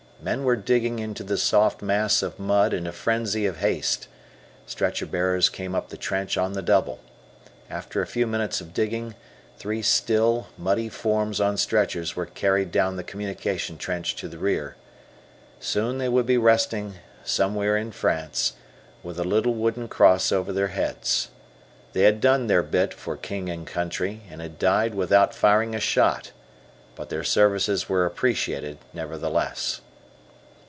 [0.23, 4.07] Men were digging into the soft mass of mud in a frenzy of haste.
[4.67, 6.99] Stretcher bearers came up the trench on the double.
[7.71, 9.15] After a few minutes of digging,
[9.57, 14.75] three still, muddy forms on stretchers were carried down the communication trench to the rear.
[15.59, 18.53] Soon they would be resting "somewhere in France,"
[19.01, 21.29] with a little wooden cross over their heads.
[21.93, 26.31] They had done their bit for King and Country, had died without firing a shot,
[26.95, 29.81] but their services were appreciated, nevertheless.